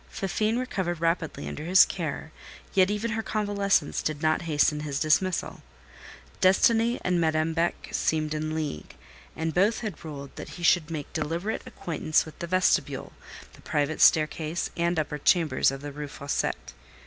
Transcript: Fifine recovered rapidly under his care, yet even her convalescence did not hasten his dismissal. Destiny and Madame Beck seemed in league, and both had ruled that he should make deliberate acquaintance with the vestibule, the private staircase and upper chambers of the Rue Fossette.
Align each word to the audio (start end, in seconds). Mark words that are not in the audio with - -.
Fifine 0.09 0.57
recovered 0.57 0.99
rapidly 0.99 1.47
under 1.47 1.63
his 1.65 1.85
care, 1.85 2.31
yet 2.73 2.89
even 2.89 3.11
her 3.11 3.21
convalescence 3.21 4.01
did 4.01 4.19
not 4.19 4.41
hasten 4.49 4.79
his 4.79 4.99
dismissal. 4.99 5.61
Destiny 6.39 6.99
and 7.05 7.21
Madame 7.21 7.53
Beck 7.53 7.89
seemed 7.91 8.33
in 8.33 8.55
league, 8.55 8.95
and 9.35 9.53
both 9.53 9.81
had 9.81 10.03
ruled 10.03 10.35
that 10.37 10.49
he 10.57 10.63
should 10.63 10.89
make 10.89 11.13
deliberate 11.13 11.61
acquaintance 11.67 12.25
with 12.25 12.39
the 12.39 12.47
vestibule, 12.47 13.13
the 13.53 13.61
private 13.61 14.01
staircase 14.01 14.71
and 14.75 14.97
upper 14.97 15.19
chambers 15.19 15.69
of 15.69 15.81
the 15.81 15.91
Rue 15.91 16.07
Fossette. 16.07 16.73